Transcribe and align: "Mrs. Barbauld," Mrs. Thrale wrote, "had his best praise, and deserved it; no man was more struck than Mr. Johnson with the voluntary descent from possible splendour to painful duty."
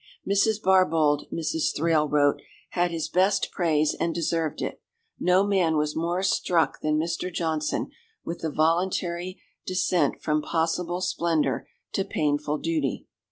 "Mrs. 0.27 0.59
Barbauld," 0.59 1.27
Mrs. 1.31 1.75
Thrale 1.75 2.09
wrote, 2.09 2.41
"had 2.71 2.89
his 2.89 3.07
best 3.07 3.51
praise, 3.51 3.93
and 3.93 4.15
deserved 4.15 4.59
it; 4.63 4.81
no 5.19 5.43
man 5.45 5.77
was 5.77 5.95
more 5.95 6.23
struck 6.23 6.79
than 6.81 6.97
Mr. 6.97 7.31
Johnson 7.31 7.91
with 8.25 8.39
the 8.39 8.49
voluntary 8.49 9.39
descent 9.67 10.19
from 10.19 10.41
possible 10.41 11.01
splendour 11.01 11.67
to 11.93 12.03
painful 12.03 12.57
duty." 12.57 13.05